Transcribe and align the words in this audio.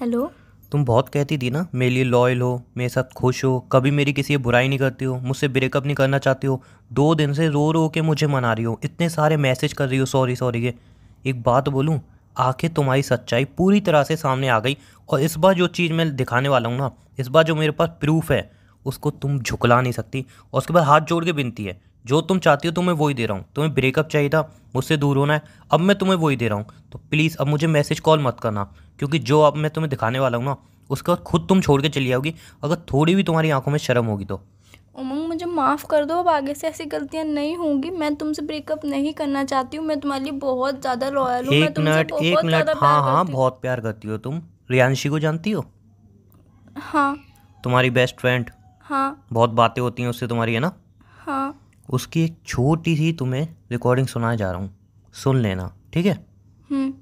Hello. 0.00 0.30
तुम 0.72 0.84
बहुत 0.84 1.08
कहती 1.08 1.36
थी 1.38 1.50
ना, 1.50 1.66
मेरे 1.74 1.90
लिए 1.90 2.04
लॉयल 2.04 2.40
हो, 2.40 2.62
मेरे 2.76 2.88
साथ 2.88 3.12
खुश 3.16 3.44
हो, 3.44 3.60
कभी 3.72 3.90
मेरी 3.90 4.12
किसी 4.12 4.36
बुराई 4.36 4.68
नहीं 4.68 4.78
करती 4.78 5.04
हो, 5.04 5.14
मुझसे 5.18 5.48
ब्रेकअप 5.48 5.84
नहीं 5.84 5.94
करना 5.94 6.18
चाहती 6.18 6.46
हो, 6.46 6.60
दो 6.92 7.14
दिन 7.14 7.32
से 7.32 7.48
रो 7.48 7.70
रो 7.72 7.88
के 7.88 8.02
मुझे 8.02 8.26
मना 8.26 8.52
रही 8.52 8.64
हो, 8.64 8.78
इतने 8.84 9.08
सारे 9.08 9.36
मैसेज 9.36 9.72
कर 9.72 9.88
रही 9.88 9.98
हो 9.98 10.06
सॉरी 10.06 10.36
सॉरी 10.36 10.62
के 10.62 10.74
एक 11.30 11.42
बात 11.42 11.68
बोलूँ 11.68 12.00
आखिर 12.38 12.70
तुम्हारी 12.70 13.02
सच्चाई 13.02 13.44
पूरी 13.44 13.80
तरह 13.80 14.02
से 14.02 14.16
सामने 14.16 14.48
आ 14.48 14.58
गई 14.60 14.76
और 15.08 15.20
इस 15.20 15.36
बार 15.36 15.54
जो 15.54 15.66
चीज़ 15.66 15.92
मैं 15.92 16.14
दिखाने 16.16 16.48
वाला 16.48 16.68
हूँ 16.68 16.78
ना, 16.78 16.90
इस 17.18 17.28
बार 17.28 17.44
जो 17.44 17.54
मेरे 17.54 17.72
पास 17.72 17.96
प्रूफ 18.00 18.32
है, 18.32 18.50
उसको 18.86 19.10
तुम 19.10 19.38
झुकला 19.40 19.80
नहीं 19.80 19.92
सकती 19.92 20.24
और 20.54 20.58
उसके 20.58 20.72
बाद 20.72 20.84
हाथ 20.84 21.00
जोड़ 21.00 21.24
के 21.24 21.32
बिनती 21.32 21.64
है। 21.64 21.80
जो 22.06 22.20
तुम 22.22 22.38
चाहती 22.38 22.68
हो 22.68 22.74
तो 22.74 22.82
मैं 22.82 22.92
वही 22.94 23.14
दे 23.14 23.26
रहा 23.26 23.36
हूँ। 23.36 23.44
तुम्हें 23.54 23.72
ब्रेकअप 23.74 24.08
चाहिए 24.08 24.28
था 24.28 24.40
मुझसे 24.74 24.96
दूर 24.96 25.16
होना 25.16 25.34
है 25.34 25.42
अब 25.70 25.80
मैं 25.80 25.96
तुम्हें 25.98 26.16
वही 26.16 26.36
दे 26.36 26.48
रहा 26.48 26.58
हूँ। 26.58 26.66
तो 26.92 26.98
प्लीज़ 27.10 27.36
अब 27.40 27.46
मुझे 27.46 27.66
मैसेज 27.68 28.00
कॉल 28.00 28.20
मत 28.22 28.40
करना 28.42 28.64
क्योंकि 29.00 29.18
जो 29.20 29.40
अब 29.42 29.56
मैं 29.56 29.70
तुम्हें 29.70 29.90
दिखाने 29.90 30.18
वाला 30.18 30.38
हूँ 30.38 30.44
ना 30.44 30.56
उसके 30.90 31.12
बाद 31.12 31.22
खुद 31.22 31.46
तुम 31.48 31.60
छोड़ 31.60 31.80
के 31.82 31.88
चली 31.88 32.12
आओगी 32.12 32.34
अगर 32.64 32.76
थोड़ी 32.92 33.14
भी 33.14 33.22
तुम्हारी 33.22 33.50
आँखों 33.50 33.72
में 33.72 33.78
शर्म 33.78 34.06
होगी 34.06 34.24
तो। 34.24 34.40
उमंग 34.96 35.26
मुझे 35.28 35.46
माफ़ 35.46 35.84
कर 35.86 36.04
दो 36.04 36.14
अब 36.14 36.28
आगे 36.28 36.54
से 36.54 36.66
ऐसी 36.68 36.84
गलतियाँ 36.86 37.24
नहीं 37.24 37.56
होंगी। 37.56 37.90
मैं 37.92 38.14
तुमसे 38.16 38.42
ब्रेकअप 38.42 38.84
नहीं 38.84 39.12
करना 39.14 39.44
चाहती 39.44 39.76
हूँ 39.76 39.86
मैं 39.86 39.98
तुम्हारे 40.00 40.24
लिए 40.24 40.32
बहुत 40.40 40.80
ज़्यादा 40.80 41.08
लॉयल 41.10 41.46
हूँ 41.46 41.54
एक 41.54 41.78
मिनट 41.78 42.12
एक 42.12 42.44
मिनट 42.44 42.70
हाँ 42.76 43.02
हाँ 43.02 43.24
बहुत 43.26 43.60
प्यार 43.60 43.80
करती 43.80 44.08
हो 44.08 44.18
तुम। 44.18 44.40
रियांशी 44.70 45.08
को 45.08 45.18
जानती 45.18 45.50
हो? 45.50 45.64
हाँ। 46.78 47.16
तुम्हारी 47.64 47.90
बेस्ट 47.90 48.16
फ्रेंड 48.16 48.50
हाँ। 48.86 49.26
बहुत 49.32 49.50
बातें 49.52 49.82
होती 49.82 50.02
हैं 50.02 50.08
उससे 50.10 50.26
तुम्हारी 50.26 50.54
है 50.54 50.60
ना? 50.60 50.72
हाँ। 51.18 51.60
उसकी 51.90 52.24
एक 52.24 52.36
छोटी 52.46 52.96
सी 52.96 53.12
तुम्हें 53.12 53.48
रिकॉर्डिंग 53.70 54.06
सुनाने 54.06 54.36
जा 54.36 54.50
रहा 54.50 54.60
हूँ। 54.60 54.76
सुन 55.12 55.36
लेना, 55.36 55.74
ठीक 55.92 56.06
है? 56.06 56.26
हम्म। 56.70 56.94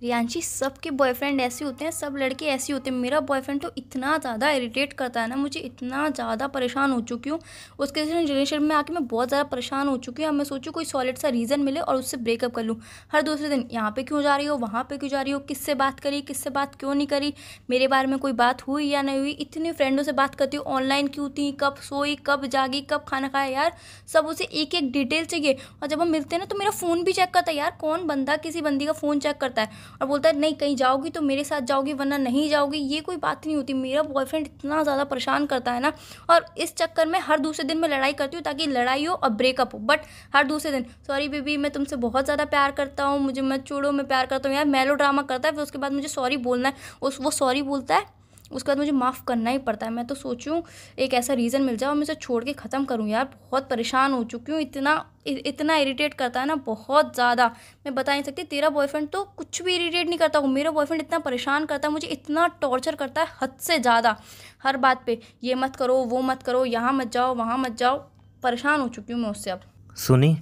रियांशी 0.00 0.40
सबके 0.42 0.90
बॉयफ्रेंड 0.90 1.40
ऐसे 1.40 1.64
होते 1.64 1.84
हैं, 1.84 1.90
सब 1.92 2.14
लड़के 2.16 2.46
ऐसे 2.46 2.72
होते 2.72 2.90
हैं। 2.90 2.96
मेरा 2.96 3.18
बॉयफ्रेंड 3.20 3.60
तो 3.62 3.70
इतना 3.78 4.16
ज़्यादा 4.18 4.50
इरिटेट 4.50 4.92
करता 4.92 5.22
है 5.22 5.28
ना, 5.28 5.36
मुझे 5.36 5.60
इतना 5.60 6.08
ज़्यादा 6.10 6.46
परेशान 6.48 6.90
हो 6.92 7.00
चुकी 7.02 7.30
हूँ। 7.30 7.38
उसके 7.78 8.04
रिलेशनशिप 8.04 8.60
में 8.62 8.74
आके 8.76 8.92
मैं 8.92 9.06
बहुत 9.06 9.28
ज़्यादा 9.28 9.44
परेशान 9.50 9.88
हो 9.88 9.96
चुकी 9.98 10.22
हूँ। 10.24 10.32
मैं 10.34 10.44
सोचूँ 10.44 10.72
कोई 10.72 10.84
सॉलिड 10.84 11.18
सा 11.18 11.28
रीज़न 11.28 11.60
मिले 11.60 11.80
और 11.80 11.96
उससे 11.96 12.16
ब्रेकअप 12.18 12.54
कर 12.54 12.64
लूँ। 12.64 12.76
हर 13.12 13.22
दूसरे 13.22 13.48
दिन, 13.48 13.66
यहाँ 13.72 13.90
पे 13.96 14.02
क्यों 14.02 14.22
जा 14.22 14.36
रही 14.36 14.46
हो, 14.46 14.56
वहाँ 14.56 14.82
पर 14.90 14.96
क्यों 14.96 15.10
जा 15.10 15.22
रही 15.22 15.32
हो, 15.32 15.38
किससे 15.40 15.74
बात 15.74 16.00
करी, 16.00 16.20
किससे 16.22 16.50
बात 16.50 16.74
क्यों 16.74 16.94
नहीं 16.94 17.06
करी, 17.06 17.32
मेरे 17.70 17.88
बारे 17.88 18.06
में 18.06 18.18
कोई 18.18 18.32
बात 18.32 18.66
हुई 18.68 18.86
या 18.86 19.02
नहीं 19.02 19.18
हुई, 19.18 19.30
इतनी 19.32 19.72
फ्रेंडों 19.72 20.02
से 20.02 20.12
बात 20.12 20.34
करती 20.34 20.56
हूँ 20.56 20.64
ऑनलाइन 20.68 21.08
क्यों 21.08 21.28
थी, 21.30 21.50
कब 21.60 21.76
सोई, 21.82 22.16
कब 22.26 22.46
जागी, 22.46 22.80
कब 22.90 23.04
खाना 23.08 23.28
खाया, 23.28 23.46
यार, 23.52 23.76
सब 24.08 24.26
उसे 24.26 24.44
एक 24.44 24.74
एक 24.74 24.90
डिटेल 24.92 25.24
चाहिए। 25.24 25.56
और 25.82 25.88
जब 25.88 26.00
हम 26.00 26.08
मिलते 26.08 26.36
हैं 26.36 26.40
ना 26.40 26.46
तो 26.46 26.58
मेरा 26.58 26.70
फ़ोन 26.70 27.04
भी 27.04 27.12
चेक 27.12 27.30
करता 27.34 27.50
है, 27.50 27.56
यार, 27.56 27.76
कौन 27.80 28.06
बंदा 28.06 28.36
किसी 28.38 28.60
बंदी 28.60 28.86
का 28.86 28.92
फ़ोन 28.92 29.20
चेक 29.20 29.36
करता 29.36 29.62
है? 29.62 29.88
और 29.92 30.06
बोलता 30.06 30.28
है, 30.28 30.38
नहीं, 30.38 30.54
कहीं 30.54 30.76
जाओगी 30.76 31.10
तो 31.10 31.20
मेरे 31.22 31.44
साथ 31.44 31.60
जाओगी, 31.62 31.92
वरना 31.92 32.16
नहीं 32.18 32.48
जाओगी। 32.50 32.78
ये 32.78 33.00
कोई 33.00 33.16
बात 33.18 33.46
नहीं 33.46 33.56
होती। 33.56 33.72
मेरा 33.74 34.02
बॉयफ्रेंड 34.04 34.46
इतना 34.46 34.82
ज़्यादा 34.82 35.04
परेशान 35.04 35.46
करता 35.46 35.72
है 35.72 35.80
ना, 35.80 35.92
और 36.30 36.46
इस 36.58 36.74
चक्कर 36.76 37.06
में 37.06 37.18
हर 37.20 37.38
दूसरे 37.38 37.64
दिन 37.64 37.78
मैं 37.78 37.88
लड़ाई 37.88 38.12
करती 38.12 38.36
हूँ 38.36 38.42
ताकि 38.44 38.66
लड़ाई 38.66 39.04
हो 39.04 39.14
और 39.14 39.30
ब्रेकअप 39.32 39.74
हो। 39.74 39.78
बट 39.80 40.00
हर 40.34 40.44
दूसरे 40.44 40.72
दिन 40.72 40.86
सॉरी 41.06 41.28
बेबी 41.28 41.56
मैं 41.56 41.70
तुमसे 41.72 41.96
बहुत 41.98 42.24
ज़्यादा 42.24 42.44
प्यार 42.46 42.70
करता 42.72 43.04
हूँ, 43.04 43.20
मुझे 43.20 43.40
मत 43.42 43.66
छोड़ो, 43.66 43.92
मैं 43.92 44.06
प्यार 44.06 44.26
करता 44.26 44.48
हूँ। 44.48 44.56
यार 44.56 44.64
मेलो 44.66 44.94
ड्रामा 44.94 45.22
करता 45.24 45.48
है, 45.48 45.54
फिर 45.54 45.62
उसके 45.62 45.78
बाद 45.78 45.92
मुझे 45.92 46.08
सॉरी 46.08 46.36
बोलना 46.38 46.68
है। 46.68 46.74
उस, 47.02 47.20
वो 47.20 47.30
सॉरी 47.32 47.62
बोलता 47.62 47.96
है, 47.96 48.06
उसके 48.52 48.68
बाद 48.68 48.78
मुझे 48.78 48.92
माफ़ 48.92 49.22
करना 49.24 49.50
ही 49.50 49.58
पड़ता 49.60 49.86
है। 49.86 49.92
मैं 49.92 50.06
तो 50.06 50.14
सोचूं, 50.14 50.60
एक 50.98 51.14
ऐसा 51.14 51.34
रीज़न 51.34 51.62
मिल 51.62 51.76
जाए 51.76 51.88
और 51.90 51.94
मैं 51.96 52.02
उसे 52.02 52.14
छोड़ 52.16 52.42
के 52.44 52.52
ख़त्म 52.54 52.84
करूँ। 52.84 53.08
यार, 53.08 53.24
बहुत 53.24 53.68
परेशान 53.70 54.12
हो 54.12 54.22
चुकी 54.24 54.52
हूँ, 54.52 54.60
इतना 54.60 55.04
इतना 55.26 55.74
इरिटेट 55.76 56.14
करता 56.14 56.40
है 56.40 56.46
ना 56.46 56.54
बहुत 56.56 57.14
ज़्यादा। 57.14 57.46
मैं 57.86 57.94
बता 57.94 58.12
नहीं 58.12 58.22
सकती, 58.22 58.42
तेरा 58.44 58.68
बॉयफ्रेंड 58.70 59.08
तो 59.08 59.22
कुछ 59.36 59.62
भी 59.62 59.74
इरिटेट 59.76 60.06
नहीं 60.08 60.18
करता 60.18 60.40
मेरा 60.42 60.70
बॉयफ्रेंड 60.70 61.02
इतना 61.02 61.18
परेशान 61.20 61.66
करता 61.66 61.88
है, 61.88 61.92
मुझे 61.92 62.06
इतना 62.08 62.46
टॉर्चर 62.60 62.94
करता 62.94 63.22
है 63.22 63.28
हद 63.42 63.56
से 63.60 63.78
ज़्यादा। 63.78 64.16
हर 64.62 64.76
बात 64.78 65.02
पे, 65.06 65.18
ये 65.44 65.54
मत 65.56 65.76
करो, 65.76 65.96
वो 65.96 66.22
मत 66.22 66.42
करो, 66.42 66.64
यहाँ 66.66 66.92
मत 66.92 67.12
जाओ, 67.12 67.34
वहाँ 67.34 67.58
मत 67.58 67.76
जाओ। 67.78 67.98
परेशान 68.42 68.80
हो 68.80 68.88
चुकी 68.88 69.12
हूँ 69.12 69.20
मैं 69.22 69.30
उससे 69.30 69.50
अब। 69.50 69.60
सुनी, 69.98 70.36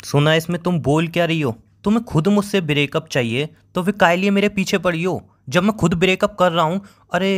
सुना 0.00 0.34
इसमें 0.34 0.62
तुम 0.62 0.80
बोल 0.80 1.08
क्या 1.08 1.24
रही 1.24 1.40
हो? 1.40 1.54
तुम्हें 1.84 2.04
खुद 2.04 2.28
मुझसे 2.28 2.60
ब्रेकअप 2.62 3.08
चाहिए 3.08 3.48
तो 3.74 3.82
फिर 3.82 3.94
काय 3.96 4.16
लिए 4.16 4.30
मेरे 4.30 4.48
पीछे 4.50 4.78
पड़ी 4.78 5.02
हो। 5.02 5.20
जब 5.48 5.62
मैं 5.62 5.76
खुद 5.76 5.94
ब्रेकअप 5.94 6.34
कर 6.38 6.52
रहा 6.52 6.64
हूँ, 6.64 6.80
अरे 7.12 7.28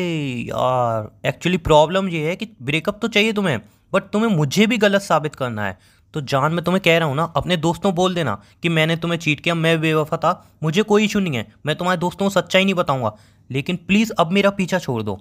यार 0.48 1.10
एक्चुअली 1.28 1.58
प्रॉब्लम 1.58 2.08
ये 2.08 2.26
है 2.28 2.36
कि 2.36 2.48
ब्रेकअप 2.62 2.98
तो 3.02 3.08
चाहिए 3.08 3.32
तुम्हें 3.32 3.60
बट 3.92 4.02
तुम्हें 4.12 4.30
मुझे 4.30 4.66
भी 4.66 4.76
गलत 4.78 5.02
साबित 5.02 5.34
करना 5.34 5.66
है। 5.66 5.78
तो 6.14 6.20
जान 6.20 6.52
मैं 6.52 6.64
तुम्हें 6.64 6.82
कह 6.84 6.98
रहा 6.98 7.08
हूँ 7.08 7.16
ना 7.16 7.24
अपने 7.36 7.56
दोस्तों 7.56 7.94
बोल 7.94 8.14
देना 8.14 8.42
कि 8.62 8.68
मैंने 8.68 8.96
तुम्हें 8.96 9.18
चीट 9.18 9.40
किया 9.40 9.54
मैं 9.54 9.80
बेवफा 9.80 10.16
था 10.16 10.32
मुझे 10.62 10.82
कोई 10.82 11.04
इशू 11.04 11.20
नहीं 11.20 11.36
है 11.36 11.46
मैं 11.66 11.76
तुम्हारे 11.76 12.00
दोस्तों 12.00 12.26
को 12.26 12.30
सच्चाई 12.30 12.64
नहीं 12.64 12.74
बताऊँगा 12.74 13.14
लेकिन 13.50 13.76
प्लीज़ 13.76 14.12
अब 14.18 14.32
मेरा 14.32 14.50
पीछा 14.50 14.78
छोड़ 14.78 15.02
दो। 15.02 15.20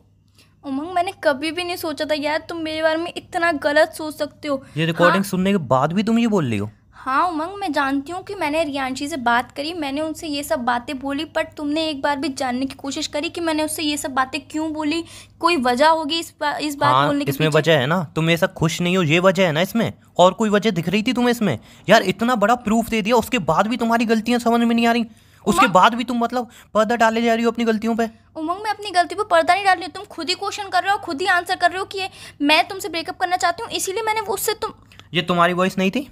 उमंग 0.66 0.92
मैंने 0.94 1.14
कभी 1.24 1.52
भी 1.52 1.64
नहीं 1.64 1.76
सोचा 1.76 2.06
था 2.06 2.14
यार 2.14 2.46
तुम 2.50 2.58
मेरे 2.58 2.82
बारे 2.82 2.98
में 2.98 3.14
इतना 3.18 3.52
गलत 3.52 3.94
सोच 3.94 4.16
सकते 4.16 4.48
हो। 4.48 4.64
ये 4.78 4.86
रिकॉर्डिंग 4.86 5.24
हाँ? 5.24 5.30
सुनने 5.30 5.52
के 5.52 5.58
बाद 5.58 5.94
भी 5.94 6.04
तुम 6.04 6.20
ये 6.20 6.28
बोल 6.28 6.50
रही 6.50 6.58
हो? 6.58 6.70
हाँ 7.08 7.28
उमंग 7.28 7.54
मैं 7.60 7.72
जानती 7.74 8.12
हूँ 8.12 8.22
कि 8.24 8.36
मैंने 8.36 8.64
रियांशी 8.64 9.08
से 9.08 9.18
बात 9.18 9.52
करी 9.58 9.72
मैंने 9.74 10.02
उनसे 10.02 10.28
ये 10.28 10.42
सब 10.44 10.60
बातें 10.60 10.98
बोली 11.00 11.26
बट 11.36 11.54
तुमने 11.58 11.88
एक 11.90 12.02
बार 12.02 12.18
भी 12.20 12.30
जानने 12.30 12.66
की 12.66 12.76
कोशिश 12.76 13.08
करी 13.08 13.30
कि 13.30 13.42
मैंने 13.42 13.64
उससे 13.64 13.84
ये 13.84 13.98
सब 13.98 14.14
बातें 14.14 14.40
क्यों 14.48 14.72
बोली? 14.74 15.04
कोई 15.40 15.58
वजह 15.58 15.88
होगी 15.90 16.20
इस 16.20 16.34
बा, 16.42 16.52
इस 16.58 16.76
बात 16.76 16.94
हाँ 16.94 17.06
बोलने 17.08 17.26
के 17.26 17.32
इसमें 17.32 17.48
वजह 17.48 17.80
है 17.80 17.86
ना। 17.88 18.04
तुम 18.16 18.30
ऐसा 18.30 18.48
खुश 18.48 18.80
नहीं 18.82 18.98
हो 18.98 19.04
ये 19.04 19.20
वजह 19.20 19.46
है 19.46 19.52
ना 19.52 19.62
इसमें? 19.62 19.94
और 20.18 20.34
कोई 20.34 20.50
वजह 20.50 20.72
दिख 20.72 20.90
रही 20.90 21.04
थी 21.04 21.14
तुम्हें 21.14 21.32
इसमें? 21.32 21.58
यार 21.90 22.04
इतना 22.04 22.36
बड़ा 22.36 22.56
प्रूफ 22.68 22.90
दे 22.90 23.02
दिया 23.02 23.16
उसके 23.16 23.40
बाद 23.46 23.68
भी 23.68 23.78
तुम्हारी 23.78 24.06
गलतियाँ 24.06 24.40
समझ 24.40 24.60
में 24.60 24.76
नहीं 24.76 24.88
आ 24.88 24.92
रही। 24.92 25.06
उसके 25.46 25.68
बाद 25.72 25.96
भी 25.96 26.04
तुम 26.04 26.20
मतलब 26.20 26.50
पर्दा 26.74 26.96
डाले 26.98 27.22
जा 27.22 27.34
रही 27.34 27.44
हो 27.44 27.52
अपनी 27.52 27.66
गलतियों 27.66 27.96
पे। 27.96 28.10
उमंग 28.38 28.64
मैं 28.64 28.72
अपनी 28.72 28.92
गलती 28.92 29.16
पर 29.16 29.24
पर्दा 29.32 29.54
नहीं 29.54 29.66
डाल 29.66 29.76
रही 29.76 29.86
हूँ। 29.86 29.94
तुम 29.94 30.06
खुद 30.12 30.30
ही 30.30 30.36
क्वेश्चन 30.36 30.70
कर 30.70 30.84
रहे 30.84 30.92
हो 30.92 30.98
खुद 31.06 31.22
ही 31.22 31.28
आंसर 31.38 31.56
कर 31.56 31.72
रहे 31.72 31.80
हो 31.80 31.86
कि 31.86 32.10
मैं 32.44 32.64
तुमसे 32.68 32.90
ब्रेकअप 32.90 33.20
करना 33.20 33.38
चाहती 33.38 33.64
हूँ 33.64 33.72
इसीलिए 33.72 34.04
मैंने 34.04 34.28
उससे 34.30 34.54
तुम 34.62 34.74
ये 35.14 35.22
तुम्हारी 35.24 35.54
वॉइस 35.54 35.78
नहीं 35.78 35.92
थी? 35.92 36.10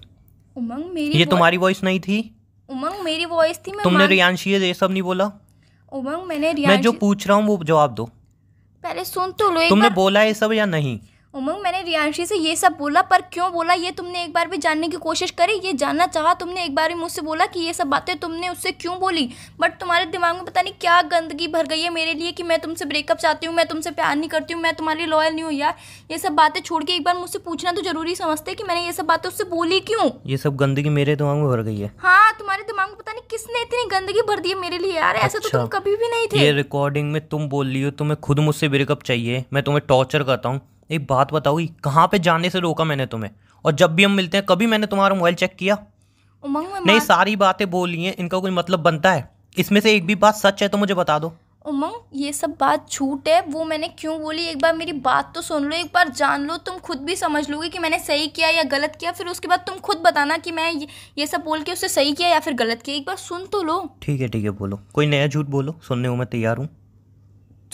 उमंग 0.58 0.86
मेरी 0.94 1.18
ये 1.18 1.26
तुम्हारी 1.26 1.58
वॉइस 1.58 1.84
नहीं 1.84 2.00
थी? 2.00 2.36
उमंग 2.70 3.04
मेरी 3.04 3.26
वॉइस 3.26 3.58
थी 3.58 3.72
मैं 3.72 3.84
तुमने 3.84 4.08
रियांशी 4.08 4.54
ये 4.54 4.74
सब 4.74 4.92
नहीं 4.92 5.02
बोला? 5.02 5.32
उमंग 5.92 6.24
मैंने 6.28 6.68
मैं 6.68 6.82
जो 6.82 6.92
पूछ 6.92 7.28
रहा 7.28 7.38
हूँ 7.38 7.46
वो 7.46 7.64
जवाब 7.64 7.94
दो। 7.94 8.06
पहले 8.84 9.04
सुन 9.04 9.32
तो 9.32 9.52
लो 9.52 9.62
एक 9.62 9.70
तुमने 9.70 9.90
बोला 9.90 10.24
ये 10.24 10.34
सब 10.34 10.54
या 10.54 10.66
नहीं? 10.66 11.00
उमंग 11.36 11.62
मैंने 11.64 11.82
रियांशी 11.82 12.26
से 12.26 12.36
ये 12.36 12.56
सब 12.56 12.76
बोला 12.80 13.02
पर 13.02 13.22
क्यों 13.34 13.52
बोला? 13.54 13.74
ये 13.74 13.90
तुमने 13.92 14.24
एक 14.24 14.34
बार 14.34 14.48
भी 14.48 14.58
जानने 14.58 14.88
की 14.88 14.98
कोशिश 14.98 15.32
करी 15.32 15.54
ये 15.66 15.72
जानना 15.74 16.06
चाहा 16.08 16.34
तुमने 16.34 16.64
एक 16.64 16.76
बार 16.76 16.90
भी 16.90 16.96
मुझसे 16.96 17.22
बोला 17.22 17.46
कि 17.46 17.60
ये 17.60 17.74
सब 17.74 17.88
बातें 17.88 18.16
तुमने 18.20 18.50
उससे 18.50 18.72
क्यों 18.72 18.98
बोली? 19.00 19.28
बट 19.62 19.74
तुम्हारे 19.80 20.06
दिमाग 20.06 20.36
में 20.36 20.46
पता 20.46 20.62
नहीं 20.62 20.74
क्या 20.82 21.02
गंदगी 21.14 21.48
भर 21.48 21.68
गई 21.68 21.82
है 21.82 21.90
मेरे 21.94 22.14
लिए 22.14 22.32
कि 22.32 22.44
मैं 22.44 22.60
तुमसे 22.60 22.86
ब्रेकअप 22.86 23.18
चाहती 23.18 23.48
हूँ 23.48 23.56
मैं 23.56 23.66
तुमसे 23.68 23.92
प्यार 23.92 24.16
नहीं 24.16 24.30
करती 24.30 24.54
हूँ 24.54 24.62
मैं 24.62 24.74
तुम्हारे 24.76 25.00
लिए 25.00 25.08
लॉयल 25.08 25.34
नहीं 25.34 25.44
हूँ 25.44 25.52
यार। 25.54 25.76
ये 26.12 26.18
सब 26.18 26.36
बातें 26.36 26.62
छोड़ 26.62 26.84
के 26.84 26.94
एक 26.94 27.04
बार 27.04 27.18
मुझसे 27.18 27.40
पूछना 27.40 27.72
तो 27.72 27.82
ज़रूरी 27.82 28.16
समझते 28.16 28.54
कि 28.54 28.64
मैंने 28.64 28.86
ये 28.86 28.92
सब 28.92 29.06
बातें 29.06 29.28
उससे 29.30 29.44
बोली 29.50 29.80
क्यों? 29.90 30.10
ये 30.26 30.38
सब 30.38 30.56
गंदगी 30.58 30.90
मेरे 30.90 31.16
दिमाग 31.16 31.38
में 31.38 31.48
भर 31.50 31.62
गई 31.62 31.80
है। 31.80 31.92
हाँ 31.98 32.32
तुम्हारे 32.40 32.64
दिमाग 32.64 32.88
में 32.88 32.96
पता 32.98 33.12
नहीं 33.12 33.24
किसने 33.32 33.62
इतनी 33.62 33.84
गंदगी 33.90 34.22
भर 34.28 34.40
दी 34.40 34.50
है 34.50 34.60
मेरे 34.62 34.78
लिए 34.78 34.96
यार 34.96 35.16
ऐसा 35.16 35.40
तो 35.40 35.44
अच्छा। 35.44 35.58
तुम 35.58 35.68
कभी 35.70 35.96
भी 35.96 36.10
नहीं 36.10 36.22
ये 36.22 36.48
थे 36.48 36.52
रिकॉर्डिंग 36.54 37.12
में 37.12 37.22
तुम 37.28 37.50
बोल 37.50 37.68
रही 37.68 37.82
हो 37.82 37.92
तुम्हें 38.00 38.20
खुद 38.22 38.40
मुझसे 38.40 38.70
ब्रेकअप 38.70 39.04
चाहिए 39.04 39.44
मैं 39.54 39.64
तुम्हें 39.64 39.84
टॉर्चर 39.88 40.24
करता 40.24 40.50
हूँ। 40.50 40.62
एक 40.90 41.06
बात 41.10 41.34
बताओगी 41.34 41.70
कहाँ 41.84 42.08
पे 42.08 42.20
जाने 42.20 42.50
से 42.50 42.60
रोका 42.60 42.84
मैंने 42.84 43.06
तुम्हें? 43.06 43.32
और 43.66 43.72
जब 43.72 43.96
भी 43.96 44.04
हम 44.04 44.12
मिलते 44.12 44.38
हैं 44.38 44.46
कभी 44.46 44.66
मैंने 44.66 44.88
तुम्हारा 44.88 45.16
मोबाइल 45.16 45.36
चेक 45.36 45.56
किया? 45.56 45.78
उमंग 46.44 46.68
में 46.68 46.82
नहीं 46.86 47.00
सारी 47.00 47.36
बातें 47.36 47.70
बोल 47.70 47.90
बोली 47.90 48.04
हैं 48.04 48.16
इनका 48.20 48.40
कोई 48.40 48.52
मतलब 48.52 48.80
बनता 48.80 49.12
है? 49.12 49.30
इसमें 49.58 49.82
से 49.82 49.96
एक 49.96 50.06
भी 50.06 50.16
बात 50.16 50.36
सच 50.36 50.64
है 50.64 50.68
तो 50.70 50.78
मुझे 50.78 50.94
बता 50.94 51.20
दो। 51.20 51.34
उमंग 51.66 51.94
ये 52.16 52.34
सब 52.34 52.50
बात 52.60 52.92
झूठ 52.92 53.28
है 53.28 53.42
वो 53.42 53.64
मैंने 53.64 53.88
क्यों 53.88 54.20
बोली? 54.22 54.46
एक 54.46 54.62
बार 54.62 54.76
मेरी 54.76 54.92
बात 54.92 55.32
तो 55.36 55.42
सुन 55.42 55.64
लो 55.64 55.76
एक 55.76 55.92
बार 55.94 56.10
जान 56.10 56.46
लो 56.48 56.58
तुम 56.58 56.78
खुद 56.78 56.98
भी 56.98 57.16
समझ 57.16 57.50
लोगे 57.50 57.70
कि 57.70 57.80
मैंने 57.80 58.00
सही 58.00 58.28
किया 58.28 58.50
या 58.50 58.64
गलत 58.64 58.98
किया 59.00 59.12
फिर 59.12 59.28
उसके 59.28 59.48
बाद 59.48 59.60
तुम 59.60 59.80
खुद 59.80 59.98
बताना 59.98 60.38
कि 60.38 60.52
मैं 60.52 60.72
ये, 60.72 60.88
ये 61.18 61.28
सब 61.28 61.44
बोल 61.44 61.62
के 61.62 61.72
उससे 61.72 61.88
सही 61.88 62.14
किया 62.14 62.30
या 62.30 62.40
फिर 62.40 62.54
गलत 62.54 62.82
किया। 62.82 62.96
एक 62.96 63.06
बार 63.08 63.16
सुन 63.16 63.46
तो 63.46 63.64
लो। 63.64 63.80
ठीक 64.02 64.22
है 64.22 64.28
ठीक 64.28 64.44
है 64.44 64.50
बोलो। 64.50 64.80
कोई 64.94 65.06
नया 65.06 65.28
झूठ 65.28 65.46
बोलो? 65.46 65.76
सुनने 65.88 66.10
को 66.10 66.16
मैं 66.16 66.28
तैयार 66.28 66.58
हूँ। 66.58 66.70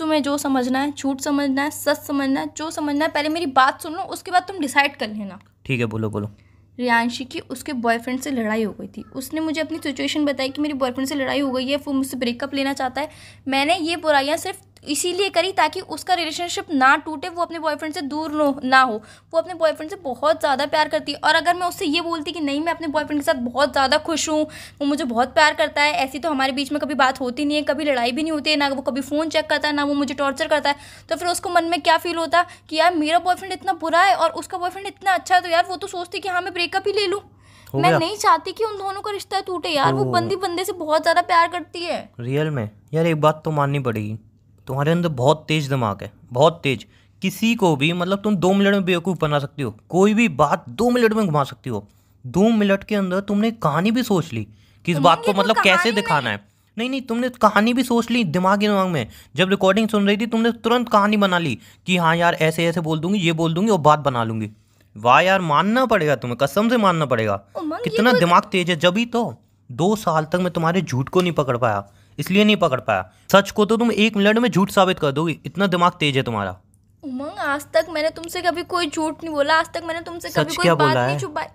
तुम्हें 0.01 0.22
जो 0.23 0.38
समझना 0.38 0.80
है 0.80 0.92
झूठ 0.92 1.21
समझना 1.21 1.63
है 1.63 1.71
सच 1.71 1.98
समझना 1.98 2.39
है 2.39 2.50
जो 2.57 2.69
समझना 2.71 3.06
है 3.06 3.12
पहले 3.12 3.30
मेरी 3.30 3.45
बात 3.56 3.81
सुन 3.81 3.94
लो 3.94 4.03
उसके 4.09 4.31
बाद 4.31 4.44
तुम 4.44 4.59
डिसाइड 4.59 4.95
कर 4.95 5.09
लेना। 5.09 5.39
ठीक 5.65 5.80
है 5.80 5.86
बोलो 5.88 6.09
बोलो। 6.09 6.30
रियांशी 6.77 7.25
की 7.25 7.39
उसके 7.50 7.74
बॉयफ्रेंड 7.75 8.19
से 8.19 8.31
लड़ाई 8.31 8.63
हो 8.63 8.71
गई 8.71 8.88
थी। 8.88 9.03
उसने 9.15 9.39
मुझे 9.39 9.62
अपनी 9.62 9.77
सिचुएशन 9.77 10.25
बताई 10.25 10.50
कि 10.50 10.62
मेरी 10.62 10.74
बॉयफ्रेंड 10.75 11.07
से 11.09 11.15
लड़ाई 11.15 11.39
हो 11.39 11.51
गई 11.51 11.68
है 11.68 11.77
वो 11.77 11.94
मुझसे 11.94 12.18
ब्रेकअप 12.18 12.53
लेना 12.53 12.74
चाहता 12.74 13.01
है। 13.01 13.09
मैंने 13.48 13.77
ये 13.77 13.95
बुराइयाँ 13.98 14.38
सिर्फ़ 14.38 14.59
इसीलिए 14.83 15.30
करी 15.30 15.51
ताकि 15.54 15.80
उसका 15.81 16.13
रिलेशनशिप 16.13 16.72
ना 16.74 16.95
टूटे 16.98 17.30
वो 17.30 17.42
अपने 17.42 17.60
बॉयफ्रेंड 17.60 17.94
से 17.94 18.01
दूर 18.04 18.60
ना 18.63 18.81
हो। 18.81 19.01
वो 19.33 19.39
अपने 19.39 19.54
बॉयफ्रेंड 19.56 19.92
से 19.92 19.95
बहुत 20.04 20.39
ज़्यादा 20.39 20.66
प्यार 20.68 20.89
करती 20.89 21.12
है। 21.12 21.19
और 21.19 21.36
अगर 21.36 21.56
मैं 21.56 21.68
उससे 21.68 21.86
ये 21.86 22.01
बोलती 22.01 22.31
कि 22.31 22.39
नहीं 22.42 22.62
मैं 22.62 22.74
अपने 22.74 22.88
बॉयफ्रेंड 22.89 23.22
के 23.22 23.25
साथ 23.25 23.42
बहुत 23.42 23.72
ज़्यादा 23.72 23.98
खुश 24.00 24.28
हूँ 24.30 24.42
वो 24.81 24.86
मुझे 24.86 25.04
बहुत 25.06 25.33
प्यार 25.33 25.54
करता 25.56 25.81
है 25.81 25.94
ऐसी 25.95 26.19
तो 26.19 26.30
हमारे 26.30 26.51
बीच 26.51 26.72
में 26.72 26.80
कभी 26.81 26.94
बात 26.95 27.19
होती 27.22 27.45
नहीं 27.45 27.57
है 27.57 27.63
कभी 27.63 27.86
लड़ाई 27.86 28.12
भी 28.12 28.24
नहीं 28.24 28.31
होती 28.31 28.50
है 28.50 28.56
ना 28.57 28.68
वो 28.69 28.81
कभी 28.81 29.01
फ़ोन 29.01 29.30
चेक 29.30 29.50
करता 29.50 29.68
है 29.68 29.75
ना 29.75 29.83
वो 29.83 29.94
मुझे 29.94 30.13
टॉर्चर 30.16 30.48
करता 30.48 30.69
है। 30.69 30.75
तो 31.10 31.16
फिर 31.16 31.27
उसको 31.27 31.50
मन 31.50 31.66
में 31.66 31.81
क्या 31.81 31.98
फील 32.00 32.18
होता 32.18 32.45
कि 32.69 32.75
यार 32.75 32.95
मेरा 32.95 33.19
बॉयफ्रेंड 33.22 33.54
इतना 33.54 33.74
बुरा 33.75 34.01
है 34.01 34.16
और 34.16 34.30
उसका 34.34 34.57
बॉयफ्रेंड 34.57 34.88
इतना 34.88 35.13
अच्छा 35.13 35.36
है 35.36 35.42
तो 35.42 35.50
यार 35.50 35.66
वो 35.69 35.75
तो 35.75 35.88
सोचती 35.89 36.19
कि 36.19 36.30
हाँ 36.30 36.42
मैं 36.42 36.54
ब्रेकअप 36.54 36.88
ही 36.88 36.94
ले 36.94 37.06
लूँ। 37.07 37.22
मैं 37.74 37.92
नहीं 37.92 38.16
चाहती 38.18 38.51
कि 38.51 38.63
उन 38.63 38.77
दोनों 38.77 39.01
का 39.01 39.12
रिश्ता 39.12 39.39
टूटे। 39.42 39.69
यार 39.69 39.94
वो 39.94 40.04
बंदी 40.07 40.36
बंदे 40.38 40.63
से 40.66 40.74
बहुत 40.75 41.01
ज़्यादा 41.01 41.22
प्यार 41.24 41.48
करती 41.50 41.80
है। 41.81 42.00
रियल 42.19 42.50
में? 42.50 42.69
यार 42.94 43.06
एक 43.07 43.22
बात 43.22 43.42
तो 43.45 43.51
माननी 43.51 43.80
पड़ेगी। 43.81 44.18
तुम्हारे 44.71 44.91
अंदर 44.91 45.09
बहुत 45.12 45.44
तेज 45.47 45.68
दिमाग 45.69 46.03
है 46.03 46.12
बहुत 46.33 46.59
तेज। 46.63 46.85
किसी 47.21 47.53
को 47.56 47.75
भी 47.75 47.91
मतलब 47.94 48.19
तुम 48.19 48.35
दो 48.35 48.51
मिनट 48.53 48.73
में 48.73 48.85
बेवकूफ़ 48.85 49.18
बना 49.19 49.39
सकती 49.39 49.62
हो। 49.62 49.75
कोई 49.89 50.13
भी 50.13 50.27
बात 50.29 50.63
दो 50.69 50.89
मिनट 50.89 51.13
में 51.13 51.25
घुमा 51.25 51.44
सकती 51.44 51.69
हो। 51.69 51.88
दो 52.25 52.50
मिनट 52.51 52.83
के 52.83 52.95
अंदर 52.95 53.19
तुमने 53.21 53.51
कहानी 53.51 53.91
भी 53.91 54.03
सोच 54.03 54.31
ली 54.33 54.47
कि 54.85 54.91
इस 54.91 54.97
बात 55.00 55.21
को 55.25 55.33
मतलब 55.33 55.56
कैसे 55.63 55.91
दिखाना 55.91 56.29
है। 56.29 56.39
नहीं 56.77 56.89
नहीं 56.89 57.01
तुमने 57.01 57.29
कहानी 57.41 57.73
भी 57.73 57.83
सोच 57.83 58.12
ली 58.12 58.23
दिमागी 58.23 58.68
दिमाग 58.68 58.88
में। 58.88 59.07
जब 59.35 59.50
रिकॉर्डिंग 59.50 59.88
सुन 59.89 60.07
रही 60.07 60.18
थी 60.18 60.25
तुमने 60.27 60.51
तुरंत 60.63 60.89
कहानी 60.89 61.17
बना 61.17 61.38
ली 61.38 61.57
कि 61.88 61.97
हाँ 61.97 62.15
यार 62.15 62.38
ऐसे 62.41 62.65
ऐसे 62.65 62.81
बोल 62.81 63.00
दूँगी 63.00 63.19
ये 63.19 63.31
बोल 63.33 63.53
दूँगी 63.53 63.71
और 63.71 63.79
बात 63.81 64.00
बना 64.00 64.24
लूँगी। 64.24 64.50
वाह 64.95 65.19
यार 65.19 65.41
मानना 65.41 65.85
पड़ेगा 65.85 66.15
तुम्हें 66.15 66.38
कसम 66.38 66.69
से 66.69 66.77
मानना 66.77 67.06
पड़ेगा। 67.06 67.35
कितना 67.57 68.13
दिमाग 68.13 68.44
तेज 68.44 68.69
है 68.69 68.75
जब 68.75 68.97
ही 68.97 69.06
तो। 69.06 69.33
दो 69.69 69.95
साल 69.95 70.25
तक 70.25 70.35
मैं 70.35 70.53
तुम्हारे 70.53 70.81
झूठ 70.81 71.09
को 71.09 71.21
नहीं 71.21 71.33
पकड़ 71.33 71.57
पाया। 71.57 71.83
इसलिए 72.19 72.44
नहीं 72.44 72.58
पकड़ 72.58 72.80
पाया। 72.80 73.12
सच 73.31 73.52
को 73.52 73.66
तो 73.66 73.78
तुम 73.78 73.92
एक 73.92 74.18
मिनट 74.18 74.38
में 74.38 74.50
झूठ 74.50 74.72
साबित 74.72 75.00
कर 75.00 75.12
दोगी। 75.12 75.40
इतना 75.46 75.68
दिमाग 75.68 75.92
तेज 76.00 76.18
है 76.18 76.24
तुम्हारा। 76.24 76.60
उमंग 77.04 77.40
आज 77.40 77.66
तक 77.74 77.88
मैंने 77.90 78.10
तुमसे 78.10 78.42
कभी 78.42 78.63
कोई 78.66 78.90
झूठ 78.90 79.24
नहीं 79.24 79.34
बोला। 79.34 79.60
आज 79.60 79.74
तक 79.74 79.84
मैंने 79.86 80.02
तुमसे 80.02 80.30
कभी 80.31 80.56
कोई 80.56 80.69
बात 80.69 80.98
नहीं 80.98 81.18
छुपाई। 81.19 81.46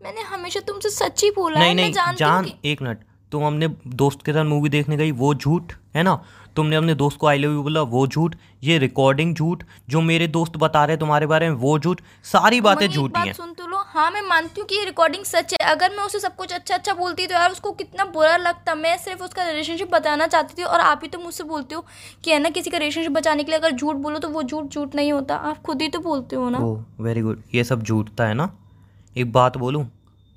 मैंने 0.00 0.20
हमेशा 0.22 0.60
तुमसे 0.60 0.90
सच 0.90 1.22
ही 1.24 1.30
बोला 1.30 1.58
नहीं 1.60 1.68
है, 1.68 1.74
नहीं 1.74 1.92
जान 2.16 2.50
एक 2.64 2.82
मिनट। 2.82 3.04
तुम 3.32 3.44
हमने 3.44 3.68
दोस्त 3.96 4.22
के 4.26 4.32
साथ 4.32 4.44
मूवी 4.44 4.68
देखने 4.68 4.96
गई 4.96 5.10
वो 5.12 5.34
झूठ 5.34 5.72
है 5.96 6.02
ना? 6.02 6.22
तुमने 6.56 6.76
अपने 6.76 6.94
दोस्त 6.94 7.18
को 7.18 7.26
आई 7.26 7.38
लव 7.38 7.52
यू 7.52 7.62
बोला 7.62 7.82
वो 7.84 8.06
झूठ 8.06 8.36
ये 8.62 8.78
रिकॉर्डिंग 8.78 9.34
झूठ 9.34 9.62
जो 9.88 10.00
मेरे 10.02 10.26
दोस्त 10.28 10.56
बता 10.56 10.84
रहे 10.84 10.96
तुम्हारे 10.96 11.26
बारे 11.26 11.48
में 11.48 11.56
वो 11.58 11.78
झूठ 11.78 12.00
सारी 12.24 12.60
बातें 12.60 12.86
झूठी 12.88 13.20
हैं 13.20 13.32
सुन 13.32 13.52
तो 13.54 13.66
लो। 13.66 13.82
हाँ 13.88 14.10
मैं 14.10 14.22
मानती 14.22 14.60
हूँ 14.60 14.66
कि 14.68 14.76
ये 14.76 14.84
रिकॉर्डिंग 14.84 15.24
सच 15.24 15.52
है। 15.52 15.58
अगर 15.66 15.90
मैं 15.90 16.04
उसे 16.04 16.18
सब 16.18 16.36
कुछ 16.36 16.52
अच्छा 16.52 16.74
अच्छा 16.74 16.92
बोलती 16.94 17.26
तो 17.26 17.34
यार 17.34 17.50
उसको 17.50 17.72
कितना 17.72 18.04
बुरा 18.06 18.36
लगता। 18.36 18.74
मैं 18.74 18.96
सिर्फ़ 18.98 19.22
उसका 19.24 19.44
रिलेशनशिप 19.44 19.90
बताना 19.92 20.26
चाहती 20.26 20.54
थी 20.54 20.64
और 20.64 20.80
आप 20.80 21.00
ही 21.02 21.08
तो 21.08 21.18
मुझसे 21.18 21.44
बोलते 21.44 21.74
हो 21.74 21.84
कि 22.24 22.30
है 22.30 22.38
ना 22.38 22.50
किसी 22.50 22.70
का 22.70 22.78
रिलेशनशिप 22.78 23.12
बचाने 23.12 23.44
के 23.44 23.52
लिए 23.52 23.58
अगर 23.58 23.72
झूठ 23.72 23.96
बोलो 23.96 24.18
तो 24.18 24.28
वो 24.28 24.42
झूठ 24.42 24.64
झूठ 24.66 24.94
नहीं 24.94 25.12
होता। 25.12 25.36
आप 25.36 25.62
खुद 25.62 25.82
ही 25.82 25.88
तो 25.88 25.98
बोलते 26.00 26.36
हो 26.36 26.48
ना। 26.50 26.58
वेरी 27.00 27.20
गुड 27.20 27.42
ये 27.54 27.64
सब 27.64 27.82
झूठता 27.82 28.26
है 28.26 28.34
ना? 28.34 28.50
एक 29.16 29.32
बात 29.32 29.56
बोलूँ 29.56 29.86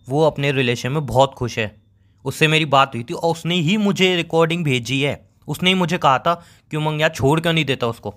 वो 0.08 0.26
अपने 0.26 0.52
रिलेशन 0.52 0.92
में 0.92 1.06
बहुत 1.06 1.34
खुश 1.34 1.58
है। 1.60 1.76
उससे 2.26 2.48
मेरी 2.48 2.66
बात 2.68 2.96
हुई 2.96 3.04
थी 3.04 3.14
और 3.14 3.32
उसने 3.32 3.56
ही 3.58 3.78
मुझे 3.78 4.16
रिकॉर्डिंग 4.16 4.64
भेजी 4.66 5.02
है। 5.02 5.29
उसने 5.50 5.70
ही 5.70 5.76
मुझे 5.76 5.98
कहा 5.98 6.18
था 6.20 6.34
कि 6.72 6.78
उमंग 6.78 7.02
यार 7.02 7.10
छोड़ 7.10 7.40
क्यों 7.40 7.54
नहीं 7.54 7.66
देता 7.66 7.88
उसको? 7.88 8.14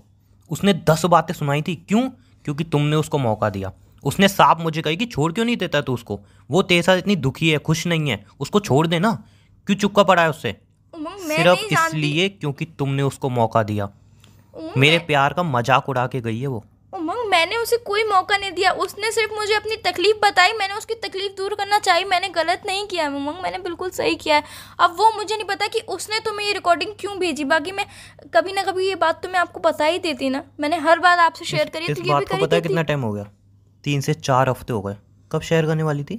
उसने 0.50 0.72
दस 0.88 1.04
बातें 1.06 1.34
सुनाई 1.34 1.62
थी 1.62 1.74
क्यों? 1.78 2.08
क्योंकि 2.44 2.64
तुमने 2.64 2.96
उसको 2.96 3.18
मौका 3.18 3.50
दिया। 3.50 3.72
उसने 4.04 4.28
साफ़ 4.28 4.62
मुझे 4.62 4.82
कही 4.82 4.96
कि 4.96 5.06
छोड़ 5.06 5.32
क्यों 5.32 5.44
नहीं 5.44 5.56
देता 5.56 5.80
तू 5.80 5.94
उसको? 5.94 6.20
वो 6.50 6.62
तेरे 6.62 6.82
साथ 6.82 6.96
इतनी 6.96 7.16
दुखी 7.16 7.50
है 7.50 7.58
खुश 7.58 7.86
नहीं 7.86 8.10
है 8.10 8.24
उसको 8.40 8.60
छोड़ 8.60 8.86
दे 8.86 8.98
ना 8.98 9.12
क्यों 9.66 9.76
चुपका 9.76 10.02
पड़ा 10.02 10.22
है 10.22 10.30
उससे? 10.30 10.56
सिर्फ़ 10.94 11.60
इसलिए 11.66 12.28
क्योंकि 12.28 12.64
तुमने 12.78 13.02
उसको 13.02 13.28
मौका 13.30 13.62
दिया। 13.62 13.88
मेरे 14.76 14.98
प्यार 14.98 15.32
का 15.32 15.42
मज़ाक 15.42 15.88
उड़ा 15.88 16.06
के 16.06 16.20
गई 16.20 16.40
है 16.40 16.46
वो। 16.46 16.64
मैंने 17.32 17.56
उसे 17.56 17.76
कोई 17.86 18.04
मौका 18.04 18.36
नहीं 18.36 18.50
दिया। 18.52 18.70
उसने 18.82 19.10
सिर्फ़ 19.12 19.34
मुझे 19.34 19.54
अपनी 19.54 19.76
तकलीफ़ 19.84 20.16
बताई। 20.22 20.52
मैंने 20.52 20.74
उसकी 20.74 20.94
तकलीफ़ 21.02 21.32
दूर 21.32 21.54
करना 21.54 21.78
चाहिए 21.80 22.04
मैंने 22.06 22.28
गलत 22.30 22.62
नहीं 22.66 22.86
किया 22.86 23.04
है 23.04 23.14
उमंग 23.16 23.42
मैंने 23.42 23.58
बिल्कुल 23.58 23.90
सही 23.92 24.16
किया 24.16 24.36
है। 24.36 24.42
अब 24.80 24.96
वो 24.98 25.10
मुझे 25.16 25.34
नहीं 25.34 25.46
पता 25.46 25.66
कि 25.66 25.80
उसने 25.90 26.18
तुम्हें 26.20 26.46
ये 26.46 26.52
रिकॉर्डिंग 26.52 26.92
क्यों 27.00 27.18
भेजी। 27.18 27.44
बाकी 27.46 27.72
मैं 27.72 27.86
कभी 28.34 28.52
ना 28.52 28.62
कभी 28.62 28.88
ये 28.88 28.94
बात 28.96 29.22
तो 29.22 29.28
मैं 29.28 29.38
आपको 29.38 29.60
बता 29.60 29.84
ही 29.84 29.98
देती 30.00 30.30
ना। 30.30 30.42
मैंने 30.60 30.78
हर 30.80 30.98
बात 30.98 31.18
आपसे 31.20 31.44
शेयर 31.44 31.68
करी 31.68 31.84
इस, 31.84 31.96
तो 31.96 32.04
ये 32.04 32.14
भी 32.14 32.24
करी 32.24 32.42
पता 32.42 32.56
है 32.56 32.62
कितना 32.62 32.82
टाइम 32.82 33.00
हो 33.00 33.12
गया? 33.12 33.24
तीन 33.84 34.00
से 34.00 34.14
चार 34.20 34.48
हफ़्ते 34.48 34.72
हो 34.72 34.80
गए। 34.80 34.96
कब 35.30 35.40
शेयर 35.42 35.66
करने 35.66 35.82
वाली 35.82 36.04
थी? 36.04 36.16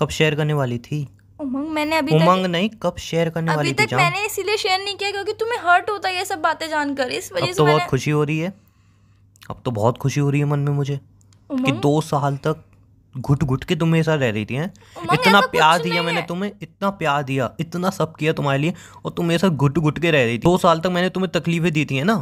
कब 0.00 0.08
शेयर 0.10 0.34
करने 0.34 0.54
वाली 0.54 0.78
थी? 0.80 1.06
उमंग 1.40 1.68
मैंने 1.68 1.96
अभी 1.96 2.14
उमंग 2.14 2.44
तक, 2.44 2.50
नहीं 2.50 2.70
कब 2.82 2.96
शेयर 3.00 3.28
करने 3.30 3.54
वाली 3.54 3.68
थी 3.68 3.74
अभी 3.74 3.86
तक 3.86 3.94
मैंने 3.94 4.24
इसीलिए 4.26 4.56
शेयर 4.56 4.80
नहीं 4.80 4.96
किया 4.96 5.10
क्योंकि 5.10 5.32
तुम्हें 5.34 5.58
हर्ट 5.60 5.90
होता 5.90 6.08
है 6.08 6.16
ये 6.16 6.24
सब 6.24 6.40
बातें 6.40 6.68
जानकर। 6.68 7.10
इस 7.12 7.32
वजह 7.32 7.46
से 7.46 7.52
तो 7.52 7.66
बहुत 7.66 7.82
खुशी 7.90 8.10
हो 8.10 8.24
रही 8.24 8.38
है। 8.38 8.52
अब 9.50 9.62
तो 9.64 9.70
बहुत 9.70 9.98
खुशी 9.98 10.20
हो 10.20 10.30
रही 10.30 10.40
है 10.40 10.46
मन 10.46 10.58
में 10.58 10.72
मुझे 10.72 11.00
कि 11.50 11.72
दो 11.72 12.00
साल 12.00 12.36
तक 12.36 12.64
घुट 13.14 13.44
घुट 13.44 13.64
के 13.64 13.76
तुम 13.76 13.88
मेरे 13.88 14.02
साथ 14.02 14.18
रह 14.18 14.30
रही 14.30 14.44
थी 14.44 14.54
हैं? 14.54 14.72
इतना 15.12 15.40
प्यार 15.40 15.82
दिया 15.82 16.02
मैंने 16.02 16.22
तुम्हें 16.22 16.50
इतना 16.62 16.90
प्यार 16.90 17.22
दिया 17.22 17.50
इतना 17.60 17.90
सब 17.90 18.14
किया 18.16 18.32
तुम्हारे 18.32 18.58
लिए 18.58 18.74
और 19.04 19.12
तुम 19.12 19.26
मेरे 19.26 19.38
साथ 19.38 19.48
घुट 19.48 19.78
घुट 19.78 19.98
के 19.98 20.10
रह 20.10 20.24
रही 20.24 20.34
थी। 20.34 20.42
दो 20.42 20.56
साल 20.58 20.80
तक 20.80 20.86
मैंने 20.86 21.08
तुम्हें 21.08 21.30
तकलीफें 21.32 21.72
दी 21.72 21.84
थी 21.84 21.96
है 21.96 22.04
ना? 22.04 22.16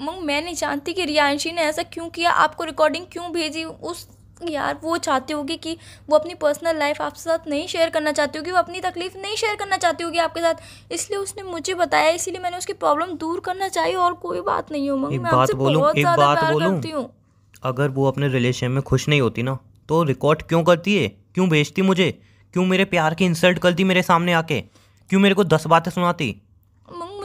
मैं 0.00 0.42
नहीं 0.42 0.54
जानती 0.54 0.92
कि 0.92 1.04
रियांशी 1.04 1.52
ने 1.52 1.62
ऐसा 1.62 1.82
क्यों 1.82 2.08
किया 2.08 2.30
आपको 2.30 2.64
रिकॉर्डिंग 2.64 3.06
क्यों 3.12 3.32
भेजी? 3.32 3.64
उस 3.64 4.08
यार 4.40 4.78
वो 4.82 4.96
चाहती 4.98 5.32
होगी 5.32 5.56
कि 5.56 5.76
वो 6.08 6.16
अपनी 6.16 6.34
पर्सनल 6.34 6.78
लाइफ 6.78 7.00
आपके 7.02 7.20
साथ 7.20 7.46
नहीं 7.48 7.66
शेयर 7.66 7.90
करना 7.90 8.12
चाहती 8.12 8.38
होगी 8.38 8.50
वो 8.50 8.58
अपनी 8.58 8.80
तकलीफ़ 8.80 9.16
नहीं 9.18 9.36
शेयर 9.36 9.54
करना 9.56 9.76
चाहती 9.76 10.04
होगी 10.04 10.18
आपके 10.18 10.40
साथ। 10.40 10.92
इसलिए 10.92 11.18
उसने 11.18 11.42
मुझे 11.42 11.74
बताया 11.74 12.10
इसीलिए 12.10 12.40
मैंने 12.40 12.56
उसकी 12.56 12.72
प्रॉब्लम 12.72 13.16
दूर 13.16 13.40
करना 13.40 13.68
चाहिए 13.68 13.94
और 13.96 14.14
कोई 14.14 14.40
बात 14.40 14.72
नहीं 14.72 14.90
हो 14.90 15.10
एक 15.10 15.22
बात 15.22 15.54
बोलूँ 15.54 15.90
एक 15.90 16.06
बात 16.06 16.44
बोलूँ 16.44 17.08
अगर 17.62 17.88
वो 17.88 18.08
अपने 18.08 18.28
रिलेशन 18.28 18.70
में 18.70 18.82
खुश 18.82 19.08
नहीं 19.08 19.20
होती 19.20 19.42
ना 19.42 19.58
तो 19.88 20.02
रिकॉर्ड 20.02 20.42
क्यों 20.42 20.62
करती 20.64 20.96
है? 20.96 21.08
क्यों 21.08 21.48
भेजती 21.48 21.82
मुझे? 21.82 22.10
क्यों 22.54 22.64
मेरे 22.64 22.84
प्यार 22.84 23.14
की 23.14 23.24
इंसल्ट 23.24 23.58
करती 23.58 23.84
मेरे 23.84 24.02
सामने 24.02 24.32
आके? 24.32 24.60
क्यों 25.10 25.20
मेरे 25.20 25.34
को 25.34 25.44
दस 25.44 25.66
बातें 25.66 25.90
सुनाती? 25.90 26.28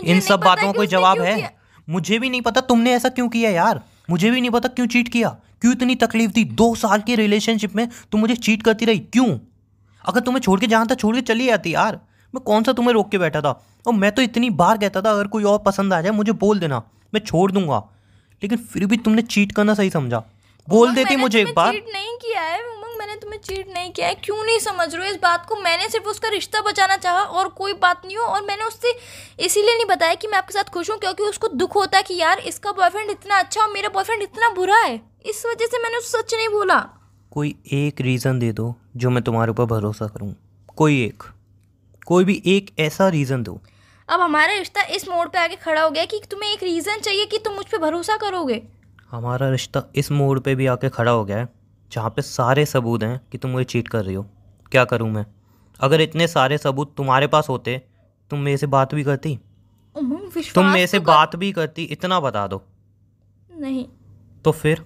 इन 0.03 0.19
सब 0.19 0.39
बातों 0.39 0.65
का 0.65 0.71
कोई 0.71 0.87
जवाब 0.87 1.21
है? 1.21 1.55
मुझे 1.87 2.19
भी 2.19 2.29
नहीं 2.29 2.41
पता 2.41 2.61
तुमने 2.61 2.93
ऐसा 2.93 3.09
क्यों 3.09 3.29
किया 3.29 3.49
यार? 3.49 3.81
मुझे 4.09 4.31
भी 4.31 4.41
नहीं 4.41 4.51
पता 4.51 4.69
क्यों 4.69 4.87
चीट 4.87 5.09
किया। 5.09 5.37
क्यों 5.61 5.73
इतनी 5.73 5.95
तकलीफ़ 5.95 6.31
दी 6.31 6.43
दो 6.43 6.75
साल 6.75 7.01
की 7.01 7.15
रिलेशनशिप 7.15 7.75
में 7.75 7.87
तुम 8.11 8.21
मुझे 8.21 8.35
चीट 8.35 8.63
करती 8.63 8.85
रही 8.85 8.99
क्यों? 8.99 9.37
अगर 10.05 10.19
तुम्हें 10.19 10.41
छोड़ 10.41 10.59
के 10.59 10.67
जहाँ 10.67 10.87
था 10.87 10.95
छोड़ 10.95 11.15
के 11.15 11.21
चली 11.21 11.45
जाती 11.45 11.73
यार। 11.73 11.99
मैं 12.35 12.43
कौन 12.43 12.63
सा 12.63 12.73
तुम्हें 12.73 12.93
रोक 12.93 13.11
के 13.11 13.17
बैठा 13.17 13.41
था? 13.41 13.51
और 13.87 13.93
मैं 13.93 14.11
तो 14.11 14.21
इतनी 14.21 14.49
बार 14.49 14.77
कहता 14.77 15.01
था 15.01 15.11
अगर 15.11 15.27
कोई 15.27 15.43
और 15.43 15.59
पसंद 15.59 15.93
आ 15.93 16.01
जाए 16.01 16.11
मुझे 16.11 16.31
बोल 16.31 16.59
देना 16.59 16.83
मैं 17.13 17.21
छोड़ 17.21 17.51
दूँगा। 17.51 17.83
लेकिन 18.43 18.57
फिर 18.57 18.85
भी 18.85 18.97
तुमने 18.97 19.21
चीट 19.21 19.51
करना 19.51 19.73
सही 19.73 19.89
समझा। 19.89 20.23
बोल 20.69 20.93
देती 20.93 21.15
मुझे 21.15 21.41
एक 21.41 21.53
बार। 21.55 21.73
चीट 21.73 21.85
नहीं 21.93 22.15
किया 22.17 22.41
है 22.41 22.80
मैंने 23.01 23.15
तुम्हें 23.15 23.39
चीट 23.39 23.73
नहीं 23.73 23.91
किया 23.91 24.07
है? 24.07 24.15
क्यों 24.15 24.43
नहीं 24.45 24.59
समझ 24.59 24.93
रहे 24.95 25.07
हो? 25.07 25.13
इस 25.13 25.19
बात 25.21 25.45
को 25.45 25.55
मैंने 25.55 25.89
सिर्फ़ 25.89 26.05
उसका 26.05 26.29
रिश्ता 26.29 26.61
बचाना 26.61 26.97
चाहा 26.97 27.21
और 27.21 27.47
कोई 27.49 27.73
बात 27.73 28.05
नहीं 28.05 28.17
हो 28.17 28.23
और 28.23 28.41
मैंने 28.41 28.65
उससे 28.65 28.95
इसीलिए 29.39 29.75
नहीं 29.75 29.85
बताया 29.85 30.15
कि 30.15 30.27
मैं 30.27 30.37
आपके 30.37 30.53
साथ 30.53 30.69
खुश 30.73 30.89
हूँ 30.91 30.97
क्योंकि 30.97 31.23
उसको 31.23 31.47
दुख 31.47 31.75
होता 31.75 31.97
है 31.97 32.03
कि 32.03 32.15
यार 32.15 32.39
इसका 32.39 32.71
बॉयफ्रेंड 32.71 33.09
इतना 33.09 33.39
अच्छा 33.39 33.61
और 33.61 33.71
मेरा 33.71 33.89
बॉयफ्रेंड 33.89 34.21
इतना 34.21 34.49
बुरा 34.49 34.77
है। 34.77 34.95
इस 35.25 35.43
वजह 35.45 35.65
से 35.65 35.83
मैंने 35.83 35.97
उससे 35.97 36.17
सच 36.17 36.33
नहीं 36.35 36.49
बोला। 36.49 36.79
कोई 37.31 37.55
एक 37.71 38.01
रीज़न 38.01 38.39
दे 38.39 38.51
दो 38.51 38.75
जो 38.95 39.09
मैं 39.09 39.23
तुम्हारे 39.23 39.51
ऊपर 39.51 39.65
भरोसा 39.65 40.07
करूँ। 40.07 40.35
कोई 40.77 41.03
एक। 41.05 41.23
कोई 42.05 42.23
भी 42.23 42.41
एक 42.45 42.75
ऐसा 42.79 43.07
रीज़न 43.09 43.43
दो। 43.43 43.59
अब 44.09 44.21
हमारा 44.21 44.53
रिश्ता 44.53 44.81
इस 44.81 45.07
मोड़ 45.09 45.27
पे 45.27 45.37
आके 45.37 45.55
खड़ा 45.55 45.81
हो 45.81 45.89
गया 45.89 46.05
कि 46.05 46.21
तुम्हें 46.31 46.51
एक 46.53 46.63
रीज़न 46.63 46.99
चाहिए 46.99 47.25
कि 47.25 47.37
तुम 47.37 47.53
मुझ 47.53 47.65
पर 47.65 47.77
भरोसा 47.77 48.17
करोगे। 48.17 48.61
हमारा 49.11 49.49
रिश्ता 49.49 49.83
इस 49.95 50.11
मोड़ 50.11 50.39
पे 50.39 50.55
भी 50.55 50.67
आके 50.67 50.89
खड़ा 50.89 51.11
हो 51.11 51.25
गया 51.25 51.37
है। 51.37 51.60
जहाँ 51.91 52.09
पे 52.09 52.21
सारे 52.21 52.65
सबूत 52.65 53.03
हैं 53.03 53.19
कि 53.31 53.37
तुम 53.37 53.51
मुझे 53.51 53.63
चीट 53.63 53.87
कर 53.87 54.05
रही 54.05 54.15
हो। 54.15 54.23
क्या 54.71 54.85
करूँ 54.85 55.09
मैं? 55.09 55.25
अगर 55.79 56.01
इतने 56.01 56.27
सारे 56.27 56.57
सबूत 56.57 56.93
तुम्हारे 56.97 57.27
पास 57.27 57.49
होते 57.49 57.81
तुम 58.31 58.39
मेरे 58.39 58.57
से 58.57 58.67
बात 58.67 58.95
भी 58.95 59.03
करती। 59.03 59.39
तुम 60.55 60.65
मेरे 60.65 60.87
से 60.87 60.99
तो 60.99 61.05
बात 61.05 61.35
भी 61.35 61.51
करती 61.51 61.83
इतना 61.83 62.19
बता 62.19 62.47
दो। 62.47 62.63
नहीं। 63.51 63.85
तो 64.45 64.51
फिर? 64.51 64.85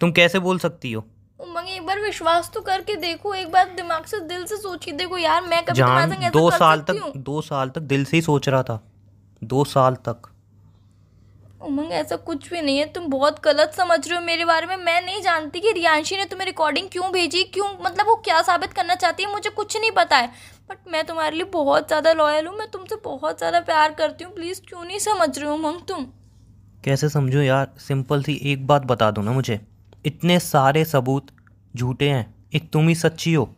तुम 0.00 0.12
कैसे 0.12 0.38
बोल 0.38 0.58
सकती 0.58 0.92
हो? 0.92 1.04
उमंग 1.40 1.68
एक 1.68 1.86
बार 1.86 2.00
विश्वास 2.00 2.50
तो 2.54 2.60
करके 2.60 2.96
देखो 2.96 3.34
एक 3.34 3.50
बार 3.52 3.68
दिमाग 3.76 4.04
से 4.04 4.20
दिल 4.20 4.44
से 4.44 4.56
सोची 4.56 4.92
देखो 4.92 5.18
यार 5.18 5.42
मैं 5.42 5.64
कभी 5.64 5.74
जान 5.74 6.30
दो 6.30 6.50
साल 6.50 6.80
तक 6.80 7.12
दो 7.16 7.40
साल 7.40 7.70
तक 7.70 7.80
दिल 7.80 8.04
से 8.04 8.16
ही 8.16 8.22
सोच 8.22 8.48
रहा 8.48 8.62
था। 8.62 8.80
दो 9.44 9.64
साल 9.64 9.94
तक। 9.94 10.28
उमंग 11.60 11.92
ऐसा 11.92 12.16
कुछ 12.18 12.48
भी 12.50 12.60
नहीं 12.60 12.78
है। 12.78 12.84
तुम 12.92 13.06
बहुत 13.08 13.40
गलत 13.44 13.72
समझ 13.76 13.98
रहे 14.08 14.18
हो 14.18 14.24
मेरे 14.24 14.44
बारे 14.44 14.66
में। 14.66 14.76
मैं 14.76 15.00
नहीं 15.02 15.20
जानती 15.22 15.60
कि 15.60 15.72
रियांशी 15.72 16.16
ने 16.16 16.24
तुम्हें 16.24 16.46
रिकॉर्डिंग 16.46 16.88
क्यों 16.92 17.10
भेजी 17.12 17.42
क्यों 17.54 17.68
मतलब 17.84 18.06
वो 18.06 18.14
क्या 18.24 18.40
साबित 18.42 18.72
करना 18.72 18.94
चाहती 18.94 19.22
है 19.22 19.30
मुझे 19.32 19.50
कुछ 19.50 19.76
नहीं 19.76 19.90
पता 19.90 20.16
है। 20.16 20.32
बट 20.70 20.92
मैं 20.92 21.04
तुम्हारे 21.06 21.36
लिए 21.36 21.44
बहुत 21.52 21.86
ज़्यादा 21.88 22.12
लॉयल 22.12 22.46
हूँ 22.46 22.56
मैं 22.58 22.70
तुमसे 22.70 22.96
बहुत 23.04 23.38
ज़्यादा 23.38 23.60
प्यार 23.62 23.92
करती 23.92 24.24
हूँ। 24.24 24.34
प्लीज़ 24.34 24.60
क्यों 24.68 24.84
नहीं 24.84 24.98
समझ 25.00 25.38
रहे 25.38 25.48
हो 25.48 25.54
उमंग 25.54 25.80
तुम? 25.88 26.06
कैसे 26.84 27.08
समझो 27.08 27.40
यार? 27.40 27.70
सिंपल 27.78 28.22
सी 28.22 28.40
एक 28.44 28.66
बात 28.66 28.84
बता 28.86 29.10
दो 29.10 29.22
ना 29.22 29.32
मुझे। 29.32 29.60
इतने 30.04 30.38
सारे 30.40 30.84
सबूत 30.86 31.26
झूठे 31.74 32.08
हैं। 32.08 32.34
एक 32.54 32.70
तुम 32.72 32.88
ही 32.88 32.94
सच्ची 32.96 33.32
हो। 33.34 33.48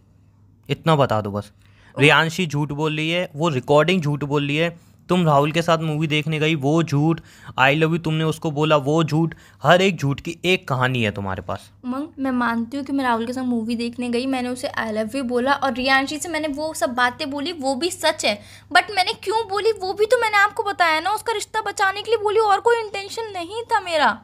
इतना 0.68 0.97
बता 0.97 1.21
दो 1.21 1.30
बस। 1.30 1.52
रियांशी 1.97 2.47
झूठ 2.47 2.73
बोल 2.73 2.97
रही 2.97 3.11
है 3.11 3.28
वो 3.35 3.49
रिकॉर्डिंग 3.50 4.02
झूठ 4.02 4.25
बोल 4.25 4.47
रही 4.47 4.56
है। 4.56 4.68
तुम 5.09 5.25
राहुल 5.26 5.52
के 5.52 5.62
साथ 5.62 5.78
मूवी 5.78 6.06
देखने 6.06 6.38
गई 6.38 6.54
वो 6.54 6.82
झूठ 6.82 7.21
आई 7.59 7.75
लव 7.75 7.92
यू 7.92 7.99
तुमने 7.99 8.25
उसको 8.25 8.50
बोला 8.50 8.76
वो 8.78 9.02
झूठ 9.04 9.35
हर 9.62 9.82
एक 9.82 9.97
झूठ 9.97 10.21
की 10.21 10.37
एक 10.44 10.66
कहानी 10.68 11.02
है 11.02 11.11
तुम्हारे 11.11 11.42
पास। 11.42 11.71
मंग 11.85 12.09
मैं 12.18 12.30
मानती 12.30 12.76
हूँ 12.76 12.85
कि 12.87 12.92
मैं 12.92 13.04
राहुल 13.04 13.26
के 13.26 13.32
साथ 13.32 13.44
मूवी 13.44 13.76
देखने 13.76 14.09
गई 14.09 14.26
मैंने 14.26 14.49
उसे 14.49 14.68
आई 14.68 14.92
लव 14.92 15.16
यू 15.16 15.23
बोला 15.25 15.52
और 15.54 15.73
रियांशी 15.73 16.18
से 16.18 16.28
मैंने 16.28 16.49
वो 16.49 16.73
सब 16.75 16.94
बातें 16.94 17.30
बोली 17.30 17.52
वो 17.52 17.75
भी 17.75 17.90
सच 17.90 18.25
है। 18.25 18.35
बट 18.73 18.90
मैंने 18.90 19.12
क्यों 19.25 19.42
बोली 19.49 19.73
वो 19.73 19.92
भी 19.92 20.06
तो 20.06 20.21
मैंने 20.21 20.38
आपको 20.38 20.62
बताया 20.62 21.00
ना 21.00 21.11
उसका 21.11 21.32
रिश्ता 21.32 21.62
बचाने 21.62 22.02
के 22.02 22.11
लिए 22.11 22.23
बोली 22.23 22.40
और 22.40 22.61
कोई 22.61 22.80
इंटेंशन 22.80 23.32
नहीं 23.32 23.62
था 23.73 23.80
मेरा। 23.80 24.18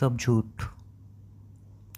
सब 0.00 0.16
झूठ। 0.16 0.72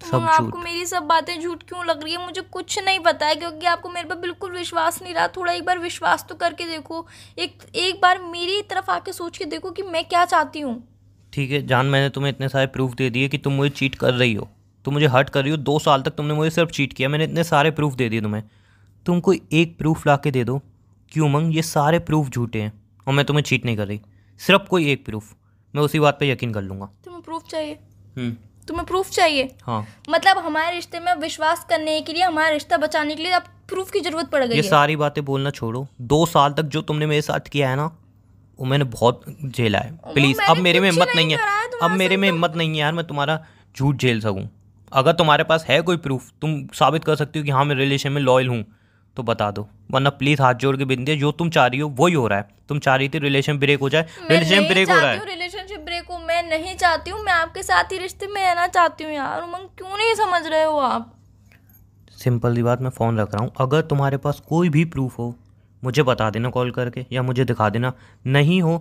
सब 0.06 0.20
हाँ, 0.20 0.34
आपको 0.34 0.58
मेरी 0.58 0.86
सब 0.86 1.02
बातें 1.02 1.40
झूठ 1.40 1.62
क्यों 1.62 1.84
लग 1.86 2.02
रही 2.02 2.12
है? 2.12 2.24
मुझे 2.26 2.40
कुछ 2.40 2.78
नहीं 2.84 2.98
पता 3.00 3.26
है 3.26 3.34
क्योंकि 3.34 3.66
आपको 3.66 3.88
मेरे 3.88 4.08
पर 4.08 4.14
बिल्कुल 4.14 4.52
विश्वास 4.52 5.02
नहीं 5.02 5.14
रहा। 5.14 5.28
थोड़ा 5.28 5.52
एक 5.52 5.64
बार 5.64 5.78
विश्वास 5.78 6.26
तो 6.28 6.34
करके 6.34 6.64
देखो। 6.64 7.06
एक 7.38 7.58
एक 7.74 8.00
बार 8.02 8.22
मेरी 8.22 8.60
तरफ़ 8.62 8.90
आके 8.90 9.12
सोच 9.12 9.38
के 9.38 9.44
देखो 9.44 9.70
कि 9.70 9.82
मैं 9.82 10.04
क्या 10.04 10.24
चाहती 10.24 10.60
हूँ। 10.60 10.76
ठीक 11.32 11.50
है 11.50 11.66
जान 11.66 11.86
मैंने 11.86 12.08
तुम्हें 12.08 12.32
इतने 12.32 12.48
सारे 12.48 12.66
प्रूफ 12.66 12.94
दे 12.94 13.10
दिए 13.10 13.28
कि 13.28 13.38
तुम 13.38 13.52
मुझे 13.52 13.70
चीट 13.70 13.94
कर 13.94 14.14
रही 14.14 14.34
हो। 14.34 14.48
तुम 14.84 14.94
मुझे 14.94 15.06
हर्ट 15.06 15.30
कर 15.30 15.42
रही 15.42 15.50
हो। 15.50 15.56
दो 15.56 15.78
साल 15.78 16.02
तक 16.02 16.10
तुमने 16.10 16.34
मुझे 16.34 16.50
सिर्फ़ 16.50 16.70
चीट 16.70 16.92
किया। 16.92 17.08
मैंने 17.08 17.24
इतने 17.24 17.44
सारे 17.44 17.70
प्रूफ 17.70 17.94
दे 17.94 18.08
दिए 18.08 18.20
तुम्हें। 18.20 18.42
तुम 19.06 19.20
कोई 19.20 19.40
एक 19.52 19.78
प्रूफ 19.78 20.06
ला 20.06 20.16
के 20.16 20.30
दे 20.30 20.44
दो 20.44 20.58
कि 21.12 21.20
उमंग 21.20 21.56
ये 21.56 21.62
सारे 21.62 21.98
प्रूफ 21.98 22.28
झूठे 22.28 22.62
हैं 22.62 22.72
और 23.06 23.14
मैं 23.14 23.24
तुम्हें 23.24 23.42
चीट 23.44 23.64
नहीं 23.64 23.76
कर 23.76 23.86
रही। 23.86 24.00
सिर्फ़ 24.40 24.62
कोई 24.62 24.90
एक 24.90 25.04
प्रूफ। 25.04 25.34
मैं 25.74 25.82
उसी 25.82 26.00
बात 26.00 26.16
पे 26.20 26.30
यकीन 26.30 26.52
कर 26.52 26.62
लूँगा। 26.62 26.86
तुम्हें 27.04 27.22
प्रूफ 27.22 27.44
चाहिए। 27.50 27.78
हम्म। 28.16 28.36
तुम्हें 28.68 28.86
प्रूफ 28.86 29.10
चाहिए। 29.10 29.50
हाँ। 29.62 29.86
मतलब 30.10 30.38
हमारे 30.38 30.74
रिश्ते 30.74 31.00
में 31.00 31.12
विश्वास 31.16 31.66
करने 31.70 32.00
के 32.00 32.12
लिए 32.12 32.22
हमारा 32.22 32.48
रिश्ता 32.50 32.76
बचाने 32.78 33.16
के 33.16 33.22
लिए 33.22 33.32
अब 33.32 33.42
प्रूफ 33.68 33.90
की 33.90 34.00
ज़रूरत 34.00 34.28
पड़ 34.30 34.44
गई 34.44 34.56
ये 34.56 34.62
सारी 34.62 34.96
बातें 34.96 35.24
बोलना 35.24 35.50
छोड़ो। 35.50 35.86
दो 36.02 36.24
साल 36.26 36.52
तक 36.52 36.62
जो 36.74 36.82
तुमने 36.82 37.06
मेरे 37.06 37.22
साथ 37.22 37.48
किया 37.52 37.70
है 37.70 37.76
ना 37.76 37.86
वो 38.58 38.66
मैंने 38.66 38.84
बहुत 38.86 39.24
झेला 39.46 39.78
है 39.78 39.92
प्लीज़ 40.14 40.40
अब 40.42 40.56
मेरे 40.58 40.80
में 40.80 40.90
हिम्मत 40.90 41.08
नहीं 41.16 41.26
नहीं 41.26 41.36
है। 41.36 41.80
अब 41.82 41.90
मेरे 41.92 42.16
में 42.16 42.28
हिम्मत 42.28 42.56
नहीं 42.56 42.70
है 42.70 42.76
यार 42.76 42.92
मैं 42.92 43.06
तुम्हारा 43.06 43.38
झूठ 43.76 43.96
झेल 43.96 44.20
सकूँ। 44.20 44.48
अगर 44.92 45.12
तुम्हारे 45.12 45.44
पास 45.44 45.64
है 45.68 45.80
कोई 45.82 45.96
प्रूफ 45.98 46.30
तुम 46.42 46.60
साबित 46.74 47.04
कर 47.04 47.16
सकती 47.16 47.38
हो 47.38 47.44
कि 47.44 47.50
हाँ 47.50 47.64
मैं 47.64 47.76
रिलेशन 47.76 48.12
में 48.12 48.20
लॉयल 48.22 48.48
हूँ 48.48 48.64
तो 49.16 49.22
बता 49.22 49.50
दो। 49.50 49.66
वरना 49.90 50.10
प्लीज़ 50.12 50.42
हाथ 50.42 50.54
जोड़ 50.56 50.76
के 50.76 50.84
बिंदी 50.84 51.12
है 51.12 51.18
जो 51.18 51.30
तुम 51.32 51.50
चाह 51.50 51.66
रही 51.66 51.80
हो 51.80 51.88
वही 51.98 52.14
हो 52.14 52.26
रहा 52.28 52.38
है। 52.38 52.48
तुम 52.68 52.78
चाह 52.78 52.96
रही 52.96 53.08
थी 53.08 53.18
रिलेशन 53.18 53.58
ब्रेक 53.58 53.80
हो 53.80 53.88
जाए। 53.88 54.06
रिलेशन 54.30 54.66
ब्रेक 54.68 54.90
हो 54.90 54.96
रहा 54.96 55.10
है। 55.10 55.55
नहीं 56.58 56.76
चाहती 56.76 57.10
हूँ 57.10 57.22
मैं 57.22 57.32
आपके 57.32 57.62
साथ 57.62 57.92
ही 57.92 57.98
रिश्ते 57.98 58.26
में 58.26 58.40
रहना 58.40 58.66
चाहती 58.68 59.04
हूँ 59.04 59.12
यार। 59.12 59.42
उमंग 59.42 59.68
क्यों 59.78 59.96
नहीं 59.98 60.14
समझ 60.16 60.46
रहे 60.46 60.62
हो 60.64 60.76
आप? 60.78 61.12
सिंपल 62.18 62.54
सी 62.54 62.62
बात 62.62 62.80
मैं 62.82 62.90
फ़ोन 62.90 63.18
रख 63.20 63.34
रहा 63.34 63.42
हूँ। 63.42 63.52
अगर 63.60 63.80
तुम्हारे 63.84 64.16
पास 64.16 64.40
कोई 64.48 64.68
भी 64.68 64.84
प्रूफ 64.86 65.18
हो 65.18 65.34
मुझे 65.82 66.02
बता 66.02 66.28
देना 66.30 66.50
कॉल 66.50 66.70
करके 66.70 67.04
या 67.12 67.22
मुझे 67.22 67.44
दिखा 67.44 67.68
देना। 67.68 67.92
नहीं 68.26 68.60
हो 68.62 68.76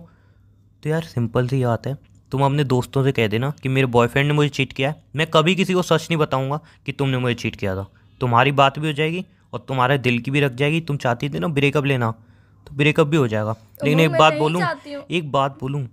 तो 0.82 0.88
यार 0.88 1.02
सिंपल 1.04 1.48
सी 1.48 1.64
बात 1.64 1.86
है। 1.86 1.96
तुम 2.32 2.44
अपने 2.44 2.64
दोस्तों 2.64 3.02
से 3.04 3.12
कह 3.12 3.26
देना 3.28 3.50
कि 3.62 3.68
मेरे 3.68 3.86
बॉयफ्रेंड 3.86 4.26
ने 4.28 4.34
मुझे 4.34 4.48
चीट 4.50 4.72
किया 4.72 4.88
है। 4.90 5.02
मैं 5.16 5.26
कभी 5.26 5.54
किसी 5.54 5.74
को 5.74 5.82
सच 5.82 6.06
नहीं 6.10 6.18
बताऊँगा 6.18 6.60
कि 6.86 6.92
तुमने 6.92 7.18
मुझे 7.18 7.34
चीट 7.34 7.56
किया 7.56 7.74
था। 7.76 7.86
तुम्हारी 8.20 8.52
बात 8.52 8.78
भी 8.78 8.86
हो 8.86 8.92
जाएगी 8.92 9.24
और 9.52 9.64
तुम्हारे 9.68 9.98
दिल 9.98 10.18
की 10.18 10.30
भी 10.30 10.40
रख 10.40 10.52
जाएगी। 10.54 10.80
तुम 10.80 10.96
चाहती 10.96 11.28
थी 11.28 11.38
ना 11.38 11.48
ब्रेकअप 11.50 11.84
लेना 11.84 12.10
तो 12.66 12.74
ब्रेकअप 12.74 13.06
भी 13.06 13.16
हो 13.16 13.28
जाएगा। 13.28 13.54
लेकिन 13.84 14.00
एक 14.00 14.12
बात 14.12 14.34
बोलूँ 14.34 14.62
एक 15.10 15.30
बात 15.32 15.58
बोलूँ 15.60 15.86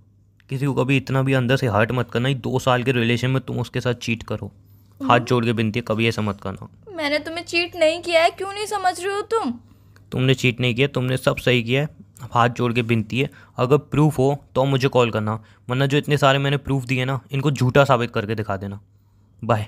किसी 0.54 0.66
को 0.66 0.72
कभी 0.74 0.96
इतना 0.96 1.22
भी 1.22 1.32
अंदर 1.32 1.56
से 1.56 1.66
हर्ट 1.66 1.92
मत 1.92 2.10
करना। 2.10 2.32
दो 2.40 2.58
साल 2.58 2.82
के 2.82 2.92
रिलेशन 2.92 3.30
में 3.30 3.40
तुम 3.42 3.58
उसके 3.58 3.80
साथ 3.80 3.94
चीट 4.02 4.22
करो। 4.22 4.50
हाथ 5.00 5.20
जोड़ 5.20 5.44
के 5.44 5.52
बिनती 5.52 5.78
है 5.78 5.84
कभी 5.88 6.06
ऐसा 6.08 6.22
मत 6.22 6.40
करना। 6.40 6.68
मैंने 6.92 7.18
तुम्हें 7.18 7.44
चीट 7.44 7.76
नहीं 7.76 8.00
किया 8.02 8.22
है 8.22 8.30
क्यों 8.30 8.52
नहीं 8.52 8.66
समझ 8.66 9.00
रहे 9.00 9.14
हो 9.14 9.20
तुम? 9.22 9.50
तुमने 10.12 10.34
चीट 10.34 10.60
नहीं 10.60 10.74
किया 10.74 10.88
तुमने 10.88 11.16
सब 11.16 11.36
सही 11.36 11.62
किया 11.62 11.80
है। 11.80 11.88
अब 12.22 12.28
हाथ 12.34 12.48
जोड़ 12.48 12.72
के 12.72 12.82
बिनती 12.82 13.20
है। 13.20 13.30
अगर 13.58 13.76
प्रूफ 13.76 14.18
हो 14.18 14.28
तो 14.54 14.64
मुझे 14.64 14.88
कॉल 14.88 15.10
करना। 15.10 15.34
वरना 15.68 15.86
जो 15.86 15.98
इतने 15.98 16.18
सारे 16.18 16.38
मैंने 16.38 16.56
प्रूफ 16.58 16.84
दिए 16.84 17.04
ना 17.04 17.20
इनको 17.32 17.50
झूठा 17.50 17.84
साबित 17.84 18.10
करके 18.10 18.34
दिखा 18.34 18.56
देना। 18.56 18.80
बाय 19.44 19.66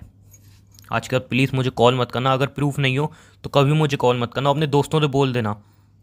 आजकल 0.93 1.19
प्लीज़ 1.19 1.57
मुझे 1.57 1.71
कॉल 1.71 1.99
मत 1.99 2.13
करना। 2.13 2.33
अगर 2.33 2.47
प्रूफ 2.47 2.79
नहीं 2.79 2.99
हो 2.99 3.13
तो 3.45 3.51
कभी 3.51 3.73
मुझे 3.73 3.97
कॉल 3.97 4.21
मत 4.21 4.33
करना। 4.35 4.51
अपने 4.51 4.67
दोस्तों 4.69 5.01
से 5.01 5.07
बोल 5.09 5.33
देना 5.33 5.53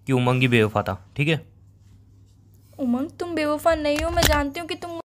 कि 0.07 0.13
उमंगी 0.13 0.47
बेवफा 0.47 0.81
था। 0.81 1.01
ठीक 1.17 1.27
है? 1.27 1.52
उमंग 2.83 3.09
तुम 3.19 3.35
बेवफा 3.35 3.75
नहीं 3.75 4.03
हो 4.03 4.09
मैं 4.11 4.23
जानती 4.23 4.59
हूँ 4.59 4.67
कि 4.67 4.75
तुम 4.75 4.99